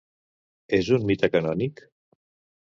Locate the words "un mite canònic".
0.97-1.85